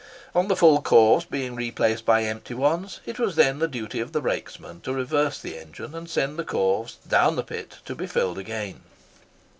[0.33, 4.13] On the full corves being replaced by empty ones, it was then the duty of
[4.13, 8.07] the brakesman to reverse the engine, and send the corves down the pit to be
[8.07, 8.81] filled again.